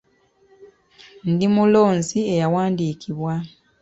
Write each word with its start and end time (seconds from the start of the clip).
Ndi 1.31 1.45
mulonzi 1.55 2.19
eyawandiikibwa. 2.33 3.33